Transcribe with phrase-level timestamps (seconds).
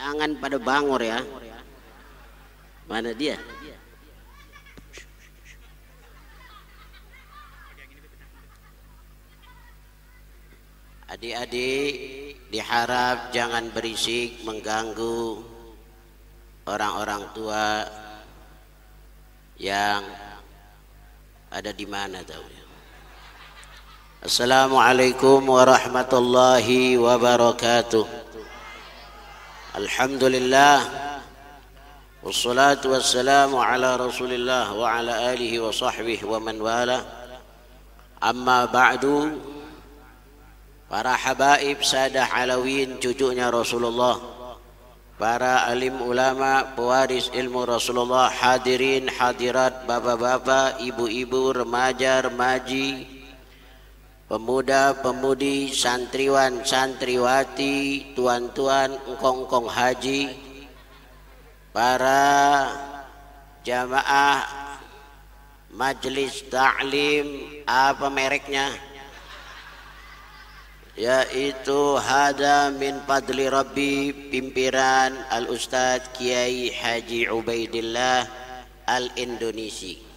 [0.00, 1.20] Jangan pada bangor ya.
[2.88, 3.36] Mana dia?
[11.04, 11.92] Adik-adik
[12.48, 15.44] diharap jangan berisik mengganggu
[16.64, 17.84] orang-orang tua
[19.60, 20.00] yang
[21.52, 22.64] ada di mana tahu ya.
[24.24, 28.29] Assalamualaikum warahmatullahi wabarakatuh.
[32.20, 36.98] Wassalatu wassalamu ala Rasulillah wa ala alihi wa sahbihi wa man wala.
[38.18, 39.38] Amma ba'du.
[40.90, 44.18] Para habaib sadah alawin cucunya Rasulullah.
[45.14, 53.19] Para alim ulama pewaris ilmu Rasulullah hadirin hadirat bapak-bapak ibu-ibu remaja remaji
[54.30, 60.30] pemuda pemudi santriwan santriwati tuan-tuan engkong-engkong haji
[61.74, 62.70] para
[63.66, 64.78] jamaah
[65.74, 68.70] majlis taklim apa mereknya?
[70.94, 78.30] Yaitu hada min fadli rabbi pimpinan al ustadz kiai haji ubaidillah
[78.86, 80.09] al indonesi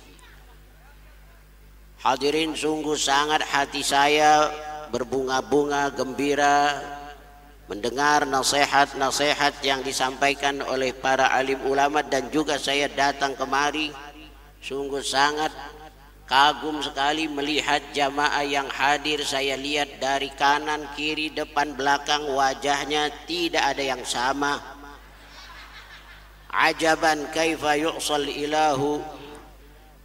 [2.03, 4.51] hadirin sungguh sangat hati saya
[4.91, 6.83] berbunga-bunga gembira
[7.71, 13.89] mendengar nasihat-nasihat yang disampaikan oleh para alim ulama dan juga saya datang kemari
[14.59, 15.49] sungguh sangat
[16.23, 23.59] Kagum sekali melihat jamaah yang hadir saya lihat dari kanan, kiri, depan, belakang wajahnya tidak
[23.75, 24.55] ada yang sama.
[26.47, 29.03] Ajaban kaifa yu'sal ilahu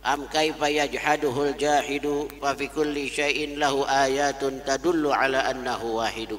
[0.05, 6.39] am kaifa yajhaduhul jahidu fa fi kulli syai'in lahu ayatun tadullu ala annahu wahidu.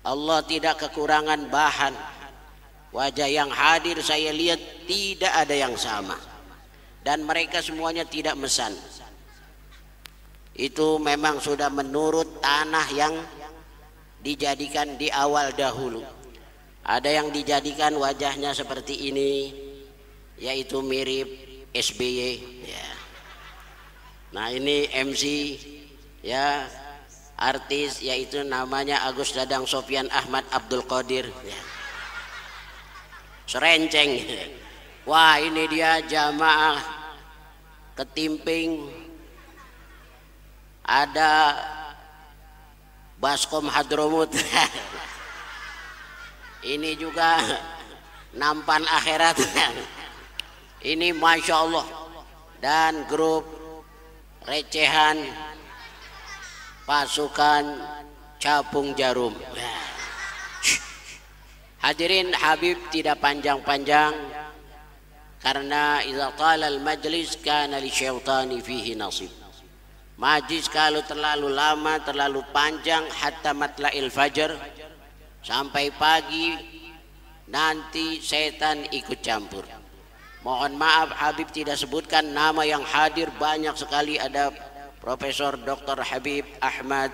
[0.00, 1.94] Allah tidak kekurangan bahan.
[2.90, 4.58] Wajah yang hadir saya lihat
[4.90, 6.18] tidak ada yang sama
[7.06, 8.74] dan mereka semuanya tidak mesan.
[10.58, 13.14] Itu memang sudah menurut tanah yang
[14.20, 16.04] dijadikan di awal dahulu.
[16.84, 19.54] Ada yang dijadikan wajahnya seperti ini,
[20.36, 22.22] yaitu mirip SBY.
[22.66, 22.88] Ya.
[24.30, 25.22] Nah ini MC,
[26.22, 26.66] ya
[27.40, 31.30] artis yaitu namanya Agus Dadang Sofian Ahmad Abdul Qadir.
[31.46, 31.60] Ya.
[33.46, 34.26] Serenceng.
[35.08, 36.78] Wah ini dia jamaah
[37.98, 38.86] ketimping
[40.84, 41.56] ada
[43.20, 44.32] Baskom Hadromut
[46.72, 47.36] ini juga
[48.32, 49.36] nampan akhirat
[50.84, 51.86] ini Masya Allah.
[52.60, 53.48] Dan grup
[54.44, 55.16] recehan
[56.84, 57.64] pasukan
[58.36, 59.32] capung jarum.
[61.80, 64.12] Hadirin Habib tidak panjang-panjang.
[65.40, 69.32] Karena idza qala al majlis kana li syaitani fihi nasib.
[70.20, 74.52] Majlis kalau terlalu lama terlalu panjang hatta matla'il fajar
[75.40, 76.52] sampai pagi
[77.48, 79.79] nanti setan ikut campur
[80.40, 83.28] mohon maaf Habib tidak sebutkan nama yang hadir.
[83.36, 84.52] Banyak sekali ada
[85.00, 86.00] Profesor Dr.
[86.04, 87.08] Habib Ahmad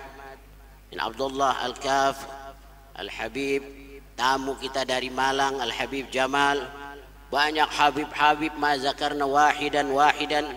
[0.91, 2.27] bin Abdullah Al-Kaf
[2.97, 3.63] Al-Habib
[4.17, 6.65] tamu kita dari Malang Al-Habib Jamal.
[7.27, 10.47] Banyak Habib-Habib mazakarna wahidan wahidan.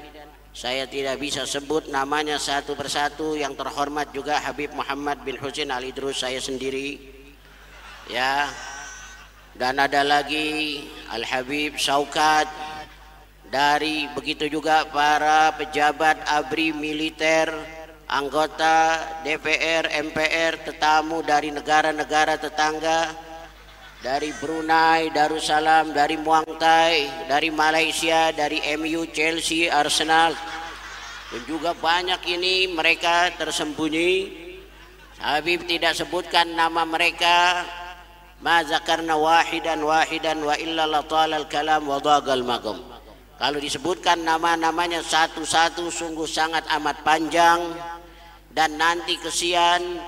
[0.50, 3.36] Saya tidak bisa sebut namanya satu persatu.
[3.36, 6.98] Yang terhormat juga Habib Muhammad bin Husin Al Idrus saya sendiri.
[8.10, 8.50] Ya
[9.60, 10.80] dan ada lagi
[11.12, 12.48] Al Habib Saukat
[13.52, 17.52] dari begitu juga para pejabat abri militer
[18.08, 23.12] anggota DPR MPR tetamu dari negara-negara tetangga
[24.00, 30.32] dari Brunei, Darussalam, dari Muang Thai, dari Malaysia, dari MU, Chelsea, Arsenal.
[31.28, 34.40] Dan juga banyak ini mereka tersembunyi.
[35.20, 37.68] Habib tidak sebutkan nama mereka.
[38.40, 42.80] Ma zakarna wahidan wahidan wa illa latal kalam wa dagal magam.
[43.36, 47.60] Kalau disebutkan nama-namanya satu-satu sungguh sangat amat panjang
[48.52, 50.00] dan nanti kesian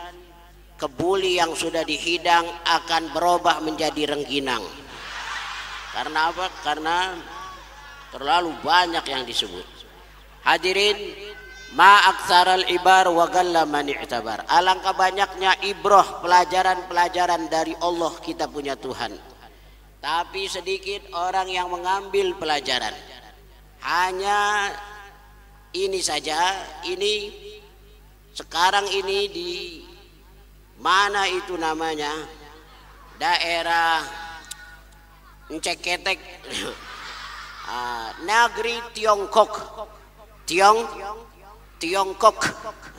[0.81, 4.65] kebuli yang sudah dihidang akan berubah menjadi rengginang.
[5.93, 6.49] Karena apa?
[6.65, 6.97] Karena
[8.13, 9.65] terlalu banyak yang disebut.
[10.45, 10.97] Hadirin,
[11.73, 12.13] ma
[12.69, 13.27] ibar wa
[13.65, 13.89] man.
[14.49, 19.17] Alangkah banyaknya ibroh pelajaran-pelajaran dari Allah kita punya Tuhan.
[20.03, 22.93] Tapi sedikit orang yang mengambil pelajaran.
[23.83, 24.71] Hanya
[25.73, 26.39] ini saja,
[26.85, 27.31] ini
[28.35, 29.53] sekarang ini di
[30.83, 32.11] mana itu namanya
[33.17, 34.03] daerah
[35.53, 36.19] Ceketek
[37.69, 39.53] uh, negeri Tiongkok
[40.49, 40.81] Tiong
[41.83, 42.39] Tiongkok.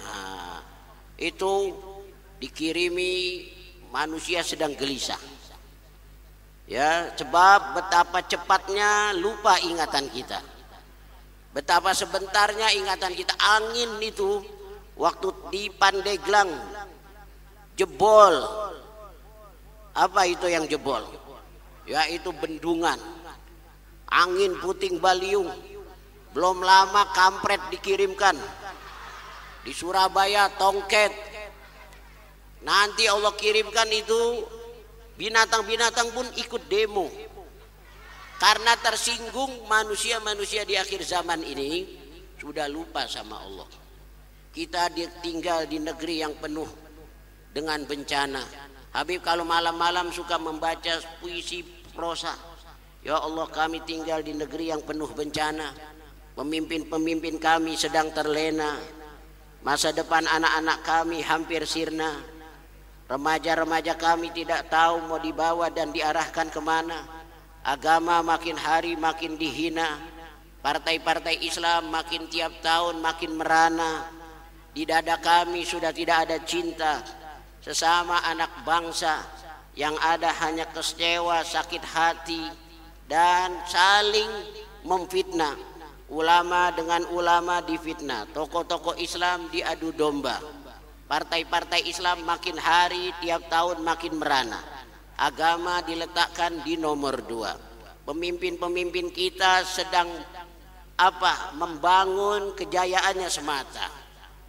[0.03, 0.59] Uh,
[1.15, 1.71] itu
[2.43, 3.47] dikirimi
[3.95, 5.19] manusia sedang gelisah.
[6.67, 10.43] Ya sebab betapa cepatnya lupa ingatan kita.
[11.55, 14.43] Betapa sebentarnya ingatan kita angin itu
[14.99, 16.51] waktu di Pandeglang
[17.79, 18.35] jebol.
[19.95, 21.07] Apa itu yang jebol?
[21.87, 22.99] Yaitu bendungan.
[24.11, 25.47] Angin puting baliung.
[26.33, 28.35] Belum lama kampret dikirimkan
[29.63, 31.11] di Surabaya tongket
[32.63, 34.43] nanti Allah kirimkan itu
[35.19, 37.07] binatang-binatang pun ikut demo
[38.39, 41.99] karena tersinggung manusia-manusia di akhir zaman ini
[42.39, 43.67] sudah lupa sama Allah
[44.51, 44.91] kita
[45.23, 46.67] tinggal di negeri yang penuh
[47.55, 51.65] dengan bencana Habib kalau malam-malam suka membaca puisi
[51.97, 52.29] prosa.
[53.01, 55.73] Ya Allah kami tinggal di negeri yang penuh bencana.
[56.37, 58.77] Pemimpin-pemimpin kami sedang terlena.
[59.63, 62.19] Masa depan anak-anak kami hampir sirna.
[63.07, 67.07] Remaja-remaja kami tidak tahu mau dibawa dan diarahkan ke mana.
[67.63, 70.03] Agama makin hari makin dihina.
[70.59, 74.03] Partai-partai Islam makin tiap tahun makin merana.
[74.75, 76.99] Di dada kami sudah tidak ada cinta
[77.63, 79.23] sesama anak bangsa
[79.79, 82.43] yang ada hanya kecewa, sakit hati
[83.07, 84.27] dan saling
[84.83, 85.55] memfitnah.
[86.13, 90.37] Ulama dengan ulama difitnah, tokoh-tokoh Islam diadu domba.
[91.09, 94.61] Partai-partai Islam makin hari tiap tahun makin merana.
[95.17, 97.57] Agama diletakkan di nomor dua.
[98.05, 100.05] Pemimpin-pemimpin kita sedang
[101.01, 101.57] apa?
[101.57, 104.03] Membangun kejayaannya semata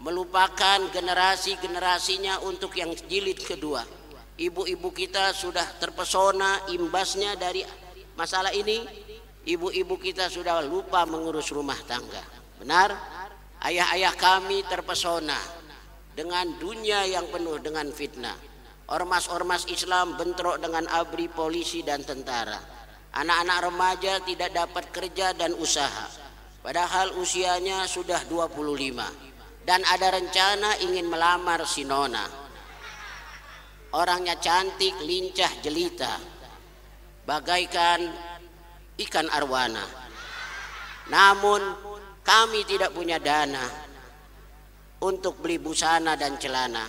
[0.05, 3.81] melupakan generasi-generasinya untuk yang jilid kedua.
[4.37, 7.65] Ibu-ibu kita sudah terpesona imbasnya dari
[8.13, 8.85] masalah ini.
[9.45, 12.25] Ibu-ibu kita sudah lupa mengurus rumah tangga.
[12.57, 12.97] Benar?
[13.61, 15.37] Ayah-ayah kami terpesona
[16.17, 18.37] dengan dunia yang penuh dengan fitnah.
[18.89, 22.61] Ormas-ormas Islam bentrok dengan abri polisi dan tentara.
[23.13, 26.09] Anak-anak remaja tidak dapat kerja dan usaha.
[26.65, 32.25] Padahal usianya sudah 25 dan ada rencana ingin melamar si Nona.
[33.93, 36.17] Orangnya cantik, lincah, jelita,
[37.29, 38.09] bagaikan
[38.99, 39.83] ikan arwana.
[41.11, 41.61] Namun
[42.25, 43.63] kami tidak punya dana
[45.05, 46.87] untuk beli busana dan celana.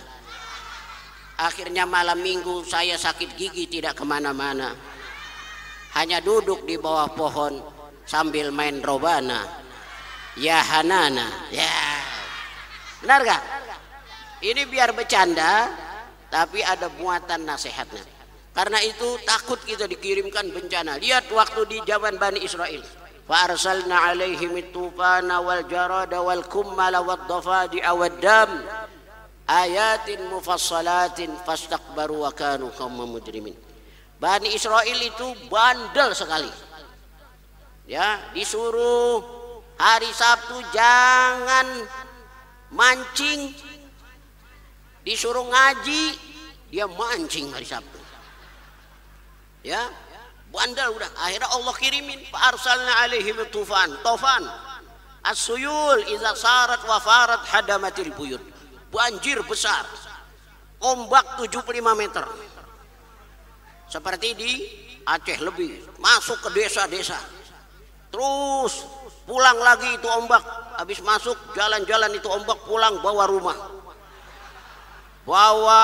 [1.36, 4.72] Akhirnya malam minggu saya sakit gigi tidak ke mana-mana.
[5.92, 7.60] Hanya duduk di bawah pohon
[8.08, 9.44] sambil main robana.
[10.36, 11.72] Ya Hanana, ya.
[13.00, 13.42] Benar gak?
[14.44, 15.72] Ini biar bercanda,
[16.28, 18.15] tapi ada muatan nasihatnya.
[18.56, 20.96] Karena itu takut kita dikirimkan bencana.
[20.96, 22.80] Lihat waktu di zaman Bani Israel.
[23.28, 28.48] Fa'arsalna alaihim tufana wal jarada wal kummala wad dafadi'a wad dam.
[29.44, 33.52] Ayatin mufassalatin fastakbaru wa kanu kaum mujrimin.
[34.16, 36.48] Bani Israel itu bandel sekali.
[37.84, 39.20] Ya, disuruh
[39.76, 41.84] hari Sabtu jangan
[42.72, 43.52] mancing
[45.04, 46.18] disuruh ngaji
[46.72, 47.95] dia mancing hari Sabtu
[49.66, 49.82] ya
[50.54, 51.10] bandel udah.
[51.18, 53.90] Akhirnya Allah kirimin arsalna alaihim tufan.
[54.06, 54.46] Tufan.
[55.26, 58.42] As-suyul idza sarat wa farat hadamatil buyut.
[58.94, 59.82] Banjir besar.
[60.78, 61.66] Ombak 75
[61.98, 62.24] meter.
[63.90, 64.50] Seperti di
[65.06, 65.98] Aceh lebih.
[65.98, 67.18] Masuk ke desa-desa.
[68.10, 68.86] Terus
[69.26, 70.42] pulang lagi itu ombak.
[70.78, 73.58] Habis masuk jalan-jalan itu ombak pulang bawa rumah.
[75.26, 75.82] Bawa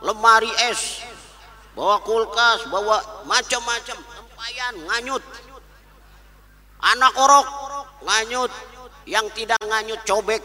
[0.00, 1.05] lemari es
[1.76, 2.96] bawa kulkas bawa
[3.28, 3.98] macam-macam.
[4.00, 5.22] Tempayan nganyut.
[6.80, 7.46] Anak orok
[8.08, 8.52] nganyut.
[9.06, 10.42] Yang tidak nganyut cobek.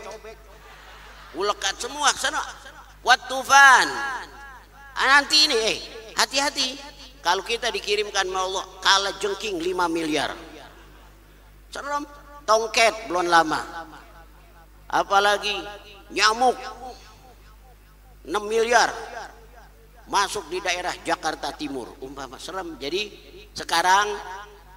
[1.34, 2.44] Ulekat semua sana.
[3.02, 3.88] Wat tufan?
[4.94, 5.78] Ah, nanti ini eh
[6.20, 6.78] hati-hati.
[7.24, 10.36] Kalau kita dikirimkan Allah kalah jengking 5 miliar.
[11.72, 12.04] Serem
[12.44, 13.88] tongket belum lama.
[14.92, 15.56] Apalagi
[16.12, 16.60] nyamuk
[18.28, 18.92] 6 miliar
[20.12, 21.96] masuk di daerah Jakarta Timur.
[22.04, 22.76] Umpama serem.
[22.76, 23.08] Jadi
[23.56, 24.12] sekarang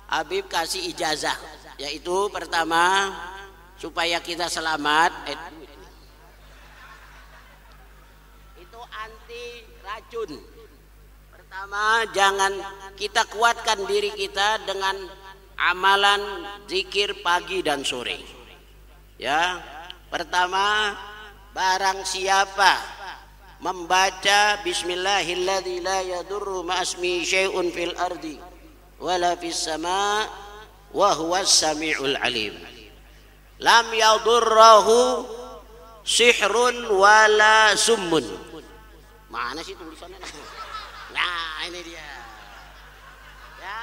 [0.07, 1.35] Habib kasih ijazah
[1.75, 3.11] yaitu pertama
[3.75, 5.11] supaya kita selamat.
[5.27, 5.39] Eh,
[8.63, 9.45] itu anti
[9.83, 10.31] racun.
[11.35, 12.53] Pertama jangan
[12.95, 15.03] kita kuatkan diri kita dengan
[15.59, 18.23] amalan zikir pagi dan sore.
[19.19, 19.59] Ya,
[20.11, 20.95] pertama
[21.55, 22.94] barang siapa
[23.65, 28.37] membaca bismillahilladzi la yadurru ma'asmi syai'un fil ardi
[29.01, 30.29] wala fis sama
[30.93, 32.53] wa huwas samiul alim
[33.65, 35.25] lam yadurrahu
[36.05, 38.29] sihrun wala summun
[39.33, 40.21] mana sih tulisannya
[41.17, 42.05] nah ini dia
[43.65, 43.79] ya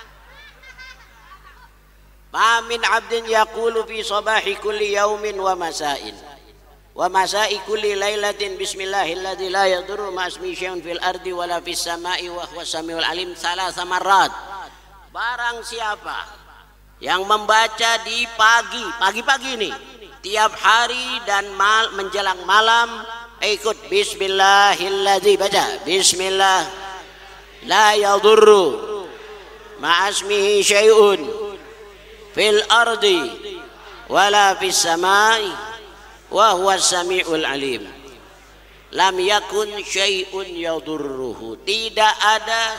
[2.29, 6.30] ma min abdin yaqulu fi sabahi kulli yaumin wa masa'in
[7.01, 12.29] wa masa'i kulli lailatin bismillahilladzi la yadurru ma ismi syai'un fil ardi wala fis sama'i
[12.29, 14.29] wa huwa samiul alim salasa marrat.
[15.09, 16.29] Barang siapa
[17.01, 19.71] yang membaca di pagi pagi-pagi ini
[20.21, 23.01] tiap hari dan mal, menjelang malam
[23.41, 26.69] ikut bismillahilladzi baca bismillah
[27.65, 29.09] la yadurru
[29.81, 31.21] ma ismihi syai'un
[32.37, 33.25] fil ardi
[34.05, 35.70] wala fis sama'i
[36.31, 37.83] wa huwa samiul alim.
[38.91, 41.63] Lam yakun syai'un yadurruhu.
[41.63, 42.75] Tidak ada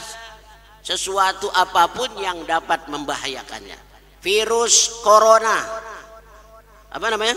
[0.85, 3.79] sesuatu apa pun yang dapat membahayakannya.
[4.21, 5.57] Virus corona.
[6.93, 7.37] Apa namanya?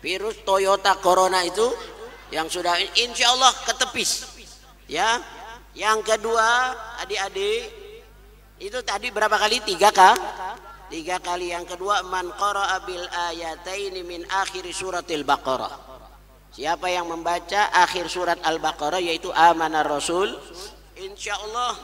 [0.00, 1.68] Virus Toyota Corona itu
[2.32, 4.40] yang sudah insya Allah ketepis.
[4.88, 5.20] Ya.
[5.76, 7.68] Yang kedua adik-adik
[8.58, 9.60] itu tadi berapa kali?
[9.62, 10.16] Tiga kah
[10.90, 15.70] Tiga kali yang kedua man qara'a bil ayataini min akhir suratil Baqarah.
[16.50, 20.34] Siapa yang membaca akhir surat Al-Baqarah yaitu amanah Rasul
[20.98, 21.78] insyaallah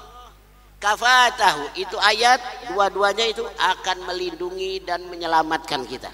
[0.83, 2.43] kafatahu itu ayat
[2.75, 6.11] dua-duanya itu akan melindungi dan menyelamatkan kita.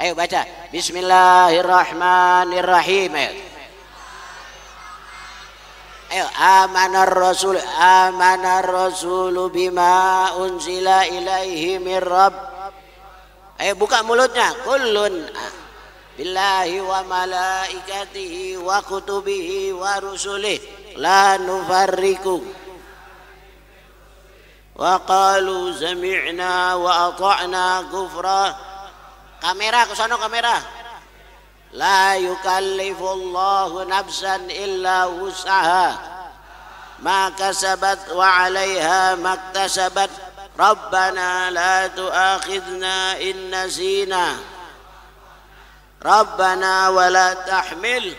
[0.00, 3.20] Ayo baca Bismillahirrahmanirrahim.
[3.20, 3.49] Ayo.
[6.10, 12.34] Ayo amanar rasul amanar rasul bima unzila ilaihi min rabb.
[13.62, 14.50] Ayo buka mulutnya.
[14.66, 15.30] Kullun.
[16.18, 20.58] Billahi wa malaikatihi wa kutubihi wa rusulih
[20.98, 22.42] la nufarriku.
[24.74, 28.50] Wa qalu sami'na wa ata'na kufra.
[29.38, 30.79] Kamera ke kamera
[31.72, 35.98] لا يكلف الله نفسا إلا وسعها.
[36.98, 40.10] ما كسبت وعليها ما اكتسبت.
[40.58, 44.36] ربنا لا تؤاخذنا إن نسينا.
[46.04, 48.14] ربنا ولا تحمل.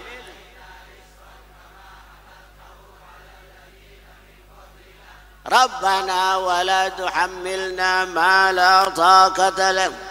[5.48, 10.11] ربنا ولا تحملنا ما لا طاقة لنا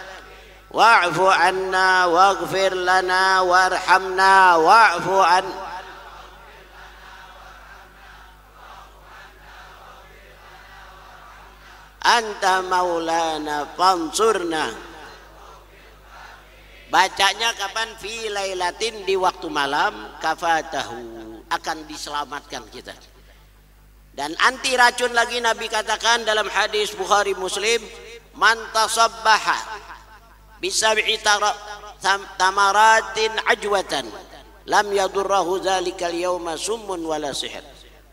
[0.70, 5.46] واعف عنا واغفر لنا وارحمنا واعف عن
[12.06, 14.70] Anta maulana fansurna
[16.86, 22.94] Bacanya kapan fi lailatin di waktu malam kafatahu akan diselamatkan kita.
[24.14, 27.82] Dan anti racun lagi Nabi katakan dalam hadis Bukhari Muslim
[28.38, 29.58] man tasabbaha
[30.61, 31.17] bisab'i
[32.37, 34.05] tamaratin ajwatan.
[34.69, 37.65] Lam yadurrahu zalikal yawma summun wala sihr.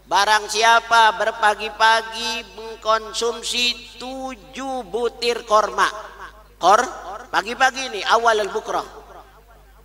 [0.09, 5.85] Barang siapa berpagi-pagi mengkonsumsi tujuh butir korma.
[6.57, 6.81] Kor?
[7.29, 8.99] Pagi-pagi ini awal al-bukrah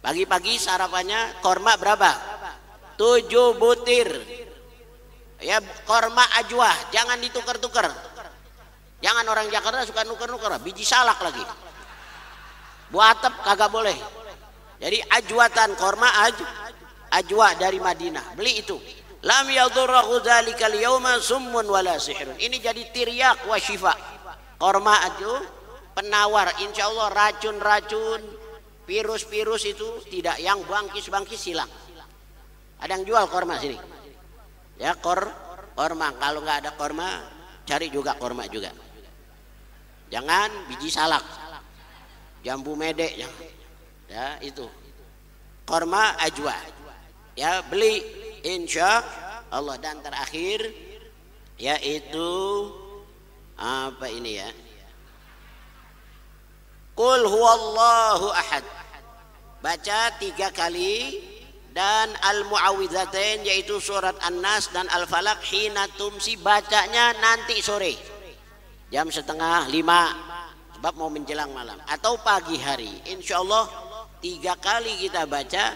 [0.03, 2.12] pagi-pagi sarapannya korma berapa?
[3.00, 4.12] Tujuh butir.
[5.39, 7.88] Ya korma ajwa jangan ditukar-tukar.
[9.03, 11.43] Jangan orang Jakarta suka nuker-nuker biji salak lagi
[12.93, 13.97] Buatep kagak boleh.
[14.77, 16.38] Jadi ajwatan korma aj
[17.09, 18.38] ajwa dari Madinah.
[18.38, 18.77] Beli itu.
[19.25, 22.38] Lam yadurrahu dzalikal yauma summun wala sihrun.
[22.38, 23.97] Ini jadi tiryak wa syifa.
[24.62, 25.41] Korma aju
[25.97, 28.21] penawar insya Allah racun-racun
[28.85, 31.71] virus-virus itu tidak yang bangkis-bangkis hilang.
[32.77, 33.79] Ada yang jual korma sini.
[34.77, 35.33] Ya kor
[35.73, 36.13] korma.
[36.19, 37.25] Kalau nggak ada korma
[37.65, 38.69] cari juga korma juga.
[40.12, 41.42] Jangan biji salak
[42.43, 43.29] jambu medek ya,
[44.12, 44.67] ya itu.
[45.63, 46.53] Korma ajwa.
[47.39, 48.03] Ya beli.
[48.43, 49.01] Insya
[49.47, 49.79] Allah.
[49.79, 50.59] Dan terakhir
[51.55, 52.29] yaitu
[53.55, 54.50] apa ini ya?
[56.93, 58.67] Kul huwallahu ahad.
[59.63, 61.31] Baca tiga kali.
[61.73, 67.97] Dan al muawwidzatain yaitu surat an-nas dan al falak hina tumsi bacanya nanti sore.
[68.93, 70.32] Jam setengah lima
[70.83, 73.71] sebab mau menjelang malam atau pagi hari insya Allah
[74.19, 75.71] tiga kali kita baca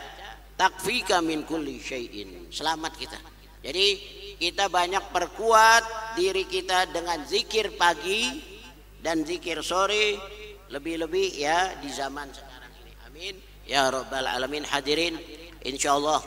[0.59, 3.15] takfika min kulli syai'in selamat kita
[3.63, 3.87] jadi
[4.35, 8.35] kita banyak perkuat diri kita dengan zikir pagi
[8.99, 10.19] dan zikir sore
[10.75, 15.15] lebih-lebih ya di zaman sekarang ini amin ya rabbal alamin hadirin
[15.63, 16.19] insya Allah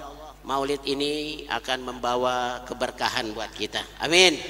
[0.49, 4.01] maulid ini akan membawa keberkahan buat kita.
[4.01, 4.41] Amin.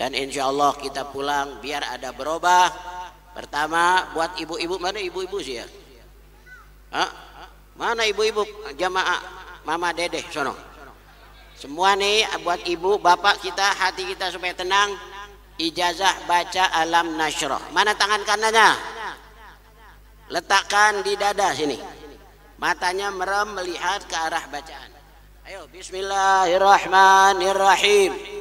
[0.00, 2.99] Dan insya Allah kita pulang biar ada berubah.
[3.30, 5.66] Pertama buat ibu-ibu mana ibu-ibu sih ya?
[6.90, 7.06] Hah?
[7.78, 8.44] Mana ibu-ibu
[8.74, 9.22] jamaah
[9.64, 10.52] mama dede sono?
[11.54, 14.96] Semua nih buat ibu bapak kita hati kita supaya tenang.
[15.60, 17.60] Ijazah baca alam nasroh.
[17.76, 18.80] Mana tangan kanannya?
[20.32, 21.76] Letakkan di dada sini.
[22.56, 24.88] Matanya merem melihat ke arah bacaan.
[25.44, 28.39] Ayo bismillahirrahmanirrahim.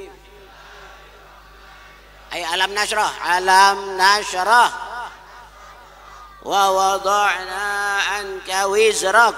[2.79, 4.71] Nasrah, alam nasrah.
[6.45, 7.67] Wa wada'na
[8.17, 9.35] anka wizrak.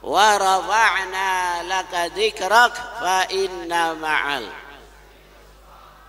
[0.00, 1.28] Wa rafa'na
[1.64, 4.44] laka dhikrak fa inna ma'al.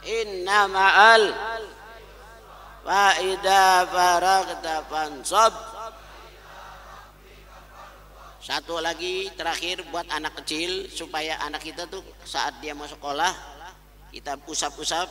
[0.06, 1.24] Inna ma'al.
[2.84, 5.53] Fa idza faragta fansab.
[8.41, 13.50] Satu lagi terakhir buat anak kecil supaya anak kita tuh saat dia mau sekolah
[14.12, 15.08] kita usap-usap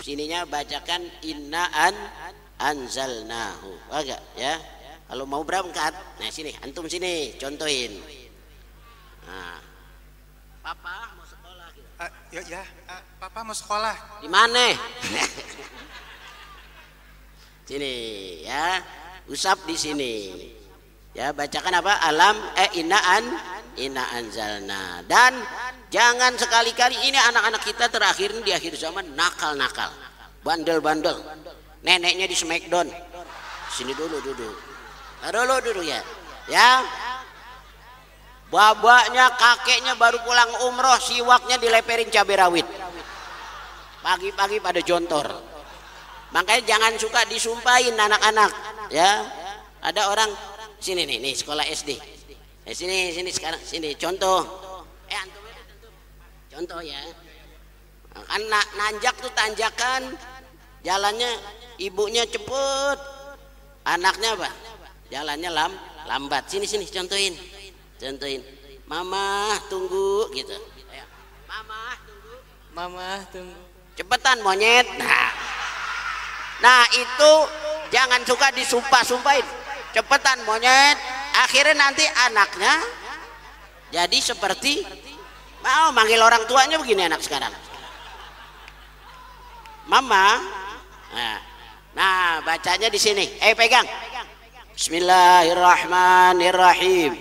[0.00, 1.94] sininya bacakan inna an
[2.56, 3.92] anzalnahu.
[3.92, 4.56] Agak ya.
[5.08, 7.96] Kalau mau berangkat, nah sini antum sini contohin.
[9.24, 9.60] Nah.
[10.60, 11.88] Papa mau sekolah gitu.
[11.96, 12.62] Uh, ya ya,
[12.92, 13.96] uh, papa mau sekolah.
[14.20, 14.76] Di mana?
[17.68, 17.94] sini
[18.44, 18.84] ya.
[19.28, 20.14] Usap di sini.
[21.12, 22.00] Ya, bacakan apa?
[22.04, 23.24] Alam eh inaan
[23.78, 25.06] inna anzalna.
[25.06, 25.38] Dan
[25.88, 29.94] jangan sekali-kali ini anak-anak kita terakhir di akhir zaman nakal-nakal.
[30.42, 31.22] Bandel-bandel.
[31.86, 32.90] Neneknya di smackdown.
[33.70, 34.56] Sini dulu duduk.
[35.22, 36.02] Nah, dulu duduk ya.
[36.50, 36.82] Ya.
[38.48, 42.66] Babaknya, kakeknya baru pulang umroh, siwaknya dileperin cabai rawit.
[44.00, 45.28] Pagi-pagi pada jontor.
[46.32, 48.50] Makanya jangan suka disumpahin anak-anak,
[48.88, 49.20] ya.
[49.84, 50.32] Ada orang
[50.80, 52.17] sini nih nih sekolah SD
[52.68, 53.96] eh, sini sini sekarang sini.
[53.96, 54.44] Contoh.
[55.08, 55.44] Eh antum
[56.52, 57.00] contoh ya.
[58.12, 60.12] Kan na nanjak tuh tanjakan.
[60.84, 61.30] Jalannya
[61.80, 62.98] ibunya cepet.
[63.88, 64.52] Anaknya apa?
[65.08, 65.72] Jalannya lam
[66.04, 66.52] lambat.
[66.52, 67.32] Sini sini contohin.
[67.96, 68.44] Contohin.
[68.84, 70.52] Mama tunggu gitu.
[71.48, 72.34] Mama tunggu.
[72.76, 73.60] Mama tunggu.
[73.96, 74.84] Cepetan monyet.
[75.00, 75.32] Nah.
[76.58, 77.32] Nah itu
[77.88, 79.46] jangan suka disumpah-sumpahin.
[79.96, 82.74] Cepetan monyet akhirnya nanti anaknya
[83.88, 84.84] jadi seperti
[85.64, 87.48] mau manggil orang tuanya begini anak sekarang.
[89.88, 90.44] Mama.
[91.08, 91.40] Nah,
[91.96, 93.24] nah bacanya di sini.
[93.40, 93.88] Eh pegang.
[94.76, 97.16] Bismillahirrahmanirrahim.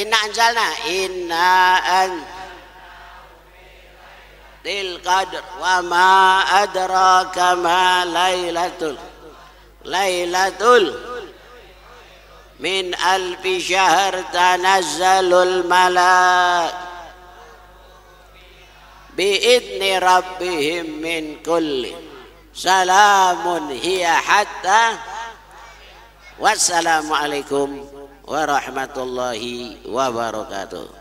[0.00, 0.88] Inna anzalna.
[0.88, 2.24] Inna an
[4.58, 8.98] Til qadr Wa ma adraka ma laylatul
[9.86, 11.17] Lailatul
[12.58, 16.74] Min alfi syahr tanazzalul malak
[19.14, 21.94] Biidni rabbihim min kulli
[22.50, 24.98] Salamun hiya hatta
[26.38, 27.82] Wassalamualaikum
[28.26, 30.97] warahmatullahi wabarakatuh